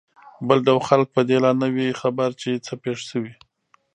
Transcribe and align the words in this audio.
بل 0.47 0.59
ډول 0.67 0.81
خلک 0.89 1.07
په 1.15 1.21
دې 1.27 1.37
لا 1.43 1.51
نه 1.61 1.67
وي 1.73 1.87
خبر 2.01 2.29
چې 2.41 2.49
څه 2.65 2.73
پېښ 2.83 2.97
شوي. 3.09 3.33